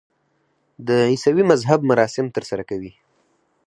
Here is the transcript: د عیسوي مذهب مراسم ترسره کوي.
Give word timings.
د 0.87 0.89
عیسوي 1.11 1.43
مذهب 1.51 1.79
مراسم 1.89 2.25
ترسره 2.35 2.63
کوي. 2.69 2.91